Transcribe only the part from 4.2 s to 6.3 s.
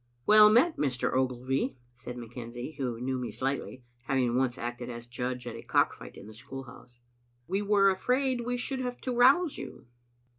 once acted as judge at a cock fight in